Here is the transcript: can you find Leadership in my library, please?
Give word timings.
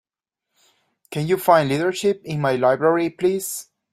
can 1.11 1.27
you 1.27 1.37
find 1.37 1.69
Leadership 1.69 2.23
in 2.25 2.41
my 2.41 2.55
library, 2.55 3.11
please? 3.11 3.67